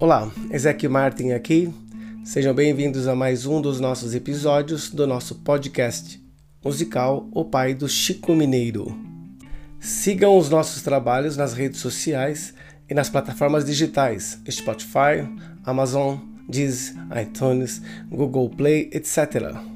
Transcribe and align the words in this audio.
Olá, 0.00 0.30
Ezequiel 0.50 0.92
Martin 0.92 1.32
aqui. 1.32 1.72
Sejam 2.24 2.54
bem-vindos 2.54 3.06
a 3.06 3.14
mais 3.14 3.44
um 3.44 3.60
dos 3.60 3.78
nossos 3.78 4.14
episódios 4.14 4.90
do 4.90 5.06
nosso 5.06 5.34
podcast 5.36 6.18
musical 6.64 7.28
O 7.30 7.44
Pai 7.44 7.74
do 7.74 7.88
Chico 7.88 8.34
Mineiro. 8.34 8.96
Sigam 9.78 10.38
os 10.38 10.48
nossos 10.48 10.82
trabalhos 10.82 11.36
nas 11.36 11.52
redes 11.52 11.80
sociais 11.80 12.54
e 12.88 12.94
nas 12.94 13.10
plataformas 13.10 13.64
digitais 13.64 14.40
Spotify, 14.50 15.28
Amazon, 15.64 16.16
Deezer, 16.48 16.94
iTunes, 17.20 17.82
Google 18.10 18.48
Play, 18.48 18.88
etc. 18.92 19.75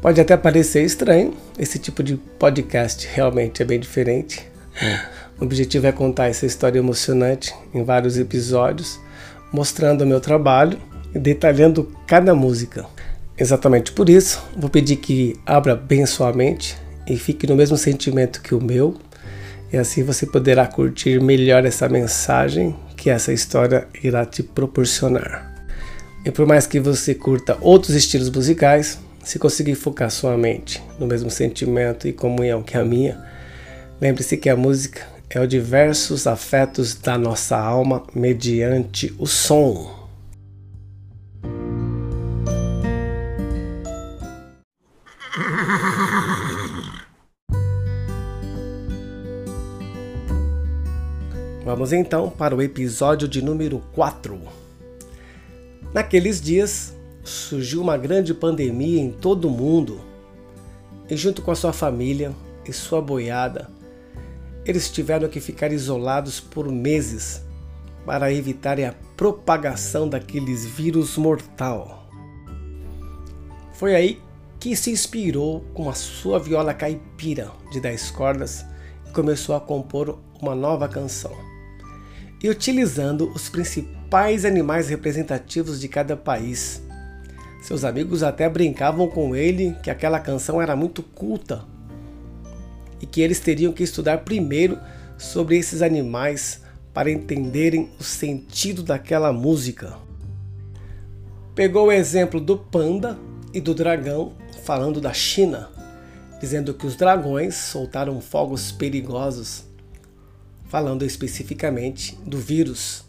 Pode 0.00 0.20
até 0.20 0.36
parecer 0.36 0.84
estranho, 0.84 1.34
esse 1.58 1.78
tipo 1.78 2.02
de 2.02 2.16
podcast 2.16 3.08
realmente 3.12 3.62
é 3.62 3.64
bem 3.64 3.80
diferente. 3.80 4.46
O 5.40 5.44
objetivo 5.44 5.86
é 5.86 5.92
contar 5.92 6.28
essa 6.28 6.46
história 6.46 6.78
emocionante 6.78 7.54
em 7.72 7.82
vários 7.82 8.18
episódios, 8.18 9.00
mostrando 9.52 10.02
o 10.02 10.06
meu 10.06 10.20
trabalho 10.20 10.78
e 11.14 11.18
detalhando 11.18 11.90
cada 12.06 12.34
música. 12.34 12.84
Exatamente 13.36 13.92
por 13.92 14.08
isso, 14.08 14.42
vou 14.56 14.68
pedir 14.70 14.96
que 14.96 15.36
abra 15.46 15.74
bem 15.74 16.04
sua 16.06 16.32
mente 16.32 16.76
e 17.08 17.16
fique 17.16 17.46
no 17.46 17.56
mesmo 17.56 17.76
sentimento 17.76 18.42
que 18.42 18.54
o 18.54 18.62
meu, 18.62 18.96
e 19.72 19.76
assim 19.76 20.02
você 20.04 20.24
poderá 20.24 20.66
curtir 20.66 21.20
melhor 21.20 21.64
essa 21.64 21.88
mensagem 21.88 22.76
que 22.96 23.10
essa 23.10 23.32
história 23.32 23.88
irá 24.02 24.24
te 24.24 24.42
proporcionar. 24.42 25.52
E 26.24 26.30
por 26.30 26.46
mais 26.46 26.66
que 26.66 26.78
você 26.78 27.14
curta 27.14 27.58
outros 27.60 27.94
estilos 27.94 28.30
musicais, 28.30 28.98
se 29.24 29.38
conseguir 29.38 29.74
focar 29.74 30.10
sua 30.10 30.36
mente 30.36 30.82
no 30.98 31.06
mesmo 31.06 31.30
sentimento 31.30 32.06
e 32.06 32.12
comunhão 32.12 32.62
que 32.62 32.76
a 32.76 32.84
minha, 32.84 33.24
lembre-se 34.00 34.36
que 34.36 34.50
a 34.50 34.56
música 34.56 35.06
é 35.30 35.40
o 35.40 35.46
diversos 35.46 36.26
afetos 36.26 36.94
da 36.94 37.16
nossa 37.18 37.56
alma 37.56 38.04
mediante 38.14 39.14
o 39.18 39.26
som. 39.26 40.04
Vamos 51.64 51.92
então 51.92 52.30
para 52.30 52.54
o 52.54 52.62
episódio 52.62 53.26
de 53.26 53.42
número 53.42 53.82
4. 53.94 54.38
Naqueles 55.94 56.40
dias, 56.40 56.93
surgiu 57.24 57.80
uma 57.80 57.96
grande 57.96 58.34
pandemia 58.34 59.00
em 59.00 59.10
todo 59.10 59.48
o 59.48 59.50
mundo 59.50 60.00
e, 61.08 61.16
junto 61.16 61.42
com 61.42 61.50
a 61.50 61.56
sua 61.56 61.72
família 61.72 62.34
e 62.66 62.72
sua 62.72 63.00
boiada, 63.00 63.70
eles 64.64 64.90
tiveram 64.90 65.28
que 65.28 65.40
ficar 65.40 65.72
isolados 65.72 66.40
por 66.40 66.70
meses 66.70 67.42
para 68.04 68.32
evitar 68.32 68.78
a 68.80 68.94
propagação 69.16 70.08
daqueles 70.08 70.64
vírus 70.64 71.16
mortal. 71.16 72.08
Foi 73.72 73.94
aí 73.94 74.20
que 74.60 74.76
se 74.76 74.90
inspirou 74.90 75.62
com 75.74 75.90
a 75.90 75.94
sua 75.94 76.38
viola 76.38 76.72
caipira 76.72 77.50
de 77.70 77.80
10 77.80 78.10
cordas 78.12 78.64
e 79.06 79.12
começou 79.12 79.54
a 79.54 79.60
compor 79.60 80.18
uma 80.40 80.54
nova 80.54 80.88
canção. 80.88 81.32
E 82.42 82.48
utilizando 82.48 83.30
os 83.34 83.48
principais 83.48 84.44
animais 84.44 84.88
representativos 84.88 85.80
de 85.80 85.88
cada 85.88 86.16
país, 86.16 86.82
seus 87.64 87.82
amigos 87.82 88.22
até 88.22 88.46
brincavam 88.46 89.08
com 89.08 89.34
ele 89.34 89.74
que 89.82 89.90
aquela 89.90 90.20
canção 90.20 90.60
era 90.60 90.76
muito 90.76 91.02
culta 91.02 91.64
e 93.00 93.06
que 93.06 93.22
eles 93.22 93.40
teriam 93.40 93.72
que 93.72 93.82
estudar 93.82 94.18
primeiro 94.18 94.78
sobre 95.16 95.56
esses 95.56 95.80
animais 95.80 96.60
para 96.92 97.10
entenderem 97.10 97.88
o 97.98 98.04
sentido 98.04 98.82
daquela 98.82 99.32
música. 99.32 99.96
Pegou 101.54 101.86
o 101.86 101.92
exemplo 101.92 102.38
do 102.38 102.58
panda 102.58 103.18
e 103.50 103.62
do 103.62 103.74
dragão, 103.74 104.34
falando 104.62 105.00
da 105.00 105.14
China, 105.14 105.70
dizendo 106.38 106.74
que 106.74 106.86
os 106.86 106.96
dragões 106.96 107.54
soltaram 107.54 108.20
fogos 108.20 108.72
perigosos, 108.72 109.64
falando 110.66 111.02
especificamente 111.02 112.14
do 112.26 112.36
vírus 112.36 113.06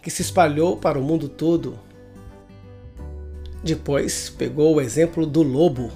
que 0.00 0.12
se 0.12 0.22
espalhou 0.22 0.76
para 0.76 0.96
o 0.96 1.02
mundo 1.02 1.28
todo 1.28 1.76
depois 3.64 4.28
pegou 4.28 4.74
o 4.74 4.80
exemplo 4.80 5.24
do 5.26 5.42
lobo, 5.42 5.90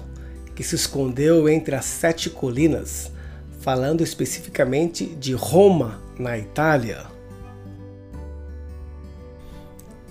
que 0.55 0.63
se 0.63 0.73
escondeu 0.73 1.47
entre 1.47 1.75
as 1.75 1.85
sete 1.85 2.27
colinas, 2.27 3.11
falando 3.61 4.01
especificamente 4.01 5.05
de 5.05 5.33
Roma, 5.33 6.01
na 6.17 6.35
Itália. 6.35 7.05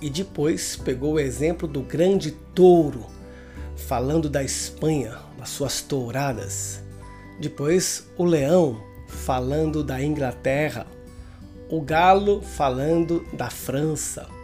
E 0.00 0.08
depois 0.08 0.76
pegou 0.76 1.14
o 1.14 1.20
exemplo 1.20 1.66
do 1.66 1.82
grande 1.82 2.30
touro, 2.54 3.04
falando 3.74 4.30
da 4.30 4.44
Espanha, 4.44 5.18
das 5.36 5.48
suas 5.48 5.82
touradas. 5.82 6.80
Depois 7.40 8.08
o 8.16 8.24
leão, 8.24 8.80
falando 9.08 9.82
da 9.82 10.00
Inglaterra. 10.00 10.86
O 11.68 11.80
galo, 11.80 12.40
falando 12.40 13.26
da 13.32 13.50
França 13.50 14.37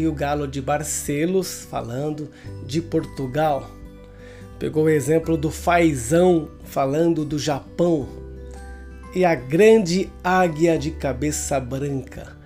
e 0.00 0.08
o 0.08 0.12
Galo 0.14 0.48
de 0.48 0.62
Barcelos, 0.62 1.66
falando 1.70 2.30
de 2.66 2.80
Portugal. 2.80 3.70
Pegou 4.58 4.84
o 4.84 4.88
exemplo 4.88 5.36
do 5.36 5.50
Faisão, 5.50 6.48
falando 6.64 7.24
do 7.24 7.38
Japão. 7.38 8.08
E 9.14 9.24
a 9.24 9.34
grande 9.34 10.10
águia 10.24 10.78
de 10.78 10.90
cabeça 10.92 11.60
branca, 11.60 12.36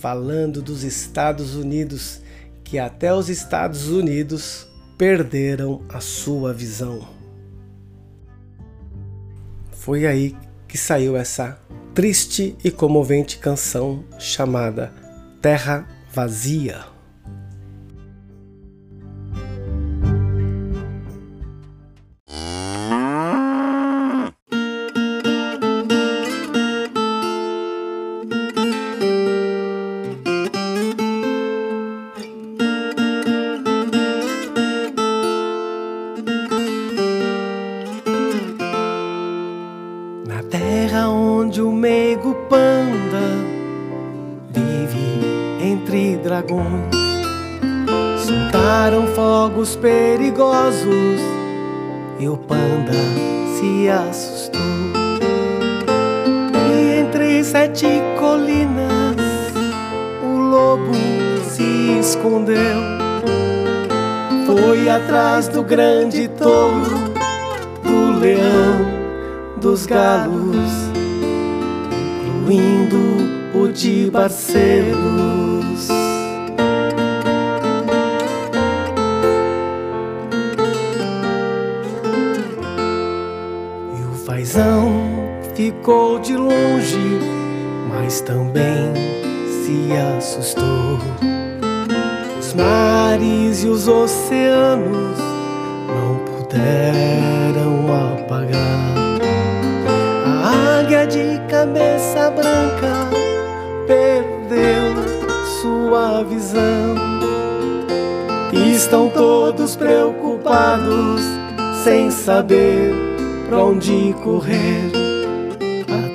falando 0.00 0.60
dos 0.60 0.82
Estados 0.82 1.54
Unidos, 1.54 2.20
que 2.64 2.78
até 2.78 3.14
os 3.14 3.28
Estados 3.28 3.88
Unidos 3.88 4.66
perderam 4.98 5.82
a 5.88 6.00
sua 6.00 6.52
visão. 6.52 7.06
Foi 9.70 10.06
aí 10.06 10.34
que 10.66 10.76
saiu 10.76 11.16
essa 11.16 11.60
triste 11.94 12.56
e 12.64 12.70
comovente 12.70 13.38
canção 13.38 14.02
chamada 14.18 14.92
Terra 15.40 15.86
Vazia. 16.12 16.95
Soltaram 48.86 49.06
fogos 49.08 49.74
perigosos 49.74 51.20
e 52.20 52.28
o 52.28 52.36
panda 52.36 52.92
se 53.58 53.88
assustou. 53.88 54.60
E 56.72 57.00
entre 57.00 57.42
sete 57.42 57.88
colinas 58.18 59.16
o 60.22 60.36
lobo 60.36 60.94
se 61.50 61.98
escondeu. 61.98 62.56
Foi 64.46 64.88
atrás 64.88 65.48
do 65.48 65.64
grande 65.64 66.28
touro, 66.28 67.12
do 67.82 68.20
leão 68.20 68.86
dos 69.56 69.84
galos, 69.84 70.70
incluindo 72.24 73.58
o 73.58 73.66
de 73.66 74.08
Barcelos. 74.12 75.35
Fazão 84.26 84.90
ficou 85.54 86.18
de 86.18 86.36
longe, 86.36 87.20
mas 87.88 88.20
também 88.20 88.92
se 89.62 89.92
assustou. 90.18 90.98
Os 92.38 92.52
mares 92.52 93.62
e 93.62 93.68
os 93.68 93.86
oceanos 93.86 95.18
não 95.86 96.16
puderam 96.24 97.86
apagar 97.94 98.58
a 100.26 100.80
águia 100.80 101.06
de 101.06 101.40
cabeça 101.48 102.28
branca 102.30 103.08
perdeu 103.86 104.92
sua 105.62 106.24
visão. 106.24 106.96
Estão 108.52 109.08
todos 109.08 109.76
preocupados, 109.76 111.20
sem 111.84 112.10
saber 112.10 113.05
pra 113.46 113.64
onde 113.64 114.14
correr, 114.24 114.90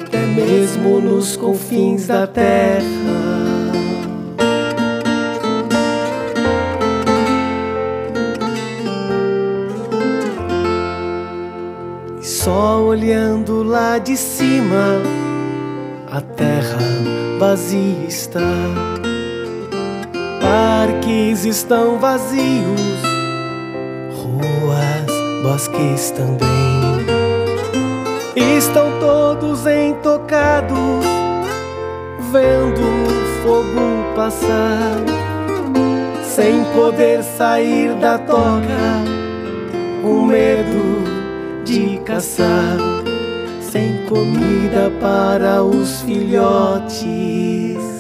até 0.04 0.26
mesmo 0.26 1.00
nos 1.00 1.38
confins 1.38 2.08
da 2.08 2.28
terra. 2.28 2.82
E 12.22 12.26
Só 12.26 12.84
olhando 12.84 13.64
lá 13.64 13.98
de 13.98 14.18
cima, 14.18 15.02
a 16.12 16.20
terra 16.22 16.78
vazia 17.40 18.06
está. 18.08 18.40
Parques 20.42 21.46
estão 21.46 21.98
vazios, 21.98 22.82
ruas, 24.18 25.44
bosques 25.44 26.12
também. 26.12 26.71
Estão 28.34 28.98
todos 29.00 29.68
intocados, 29.68 31.06
vendo 32.32 32.82
o 32.82 33.44
fogo 33.44 34.16
passar, 34.16 34.96
sem 36.24 36.64
poder 36.74 37.24
sair 37.24 37.94
da 37.96 38.18
toca, 38.18 39.04
com 40.02 40.26
medo 40.26 41.04
de 41.66 41.98
caçar, 42.06 42.78
sem 43.62 44.06
comida 44.06 44.90
para 45.02 45.62
os 45.62 46.02
filhotes. 46.02 47.91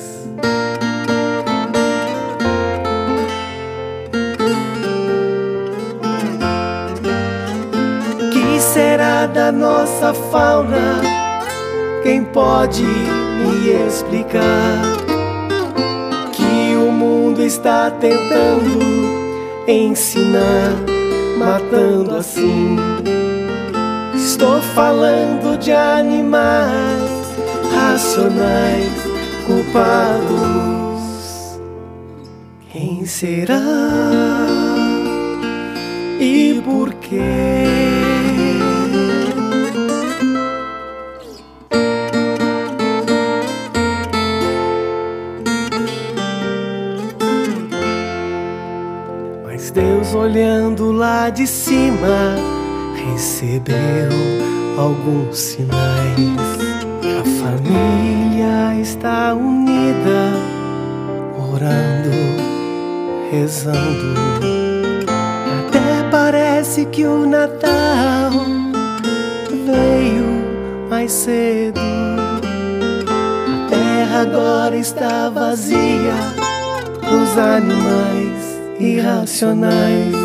Da 9.27 9.51
nossa 9.51 10.13
fauna? 10.13 11.01
Quem 12.03 12.23
pode 12.23 12.83
me 12.83 13.88
explicar? 13.88 14.81
Que 16.31 16.75
o 16.75 16.91
mundo 16.91 17.41
está 17.44 17.91
tentando 17.91 18.79
ensinar, 19.68 20.73
matando 21.38 22.15
assim. 22.15 22.77
Estou 24.15 24.62
falando 24.62 25.57
de 25.59 25.71
animais 25.71 27.12
racionais 27.73 28.91
culpados. 29.45 31.01
Quem 32.71 33.06
será 33.06 33.62
e 36.19 36.62
por 36.63 36.94
quê? 36.95 38.11
Olhando 50.13 50.92
lá 50.92 51.30
de 51.30 51.48
cima 51.48 52.36
recebeu 52.96 53.75
alguns 54.78 55.38
sinais. 55.38 56.19
A 57.19 57.24
família 57.42 58.75
está 58.81 59.34
unida, 59.34 60.34
orando, 61.38 62.12
rezando. 63.31 64.13
Até 65.68 66.10
parece 66.12 66.86
que 66.86 67.06
o 67.06 67.25
Natal 67.25 68.31
veio 69.66 70.90
mais 70.90 71.12
cedo. 71.12 71.80
A 73.48 73.69
terra 73.69 74.22
agora 74.22 74.75
está 74.75 75.30
vazia, 75.30 76.14
os 77.02 77.38
animais 77.38 78.50
irracionais 78.81 80.16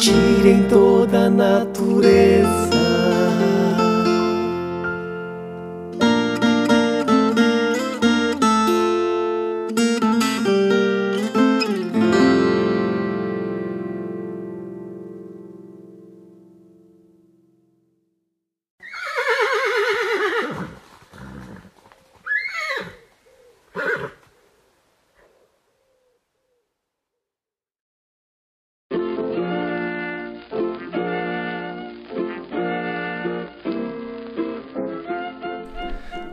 curtirem 0.00 0.62
toda 0.68 1.26
a 1.26 1.30
natureza. 1.30 2.69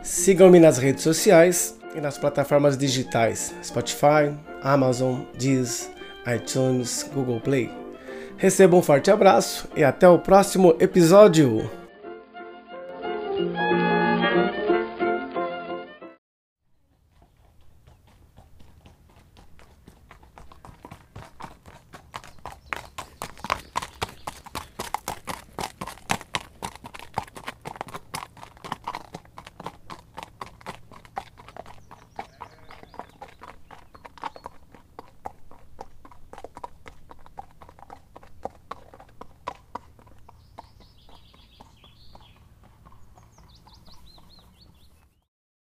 Sigam-me 0.08 0.58
nas 0.58 0.78
redes 0.78 1.02
sociais 1.02 1.78
e 1.94 2.00
nas 2.00 2.16
plataformas 2.16 2.78
digitais 2.78 3.54
Spotify, 3.62 4.34
Amazon, 4.62 5.20
Deezer, 5.38 5.90
iTunes, 6.34 7.08
Google 7.12 7.38
Play. 7.40 7.70
Receba 8.38 8.74
um 8.74 8.82
forte 8.82 9.10
abraço 9.10 9.68
e 9.76 9.84
até 9.84 10.08
o 10.08 10.18
próximo 10.18 10.74
episódio! 10.80 11.70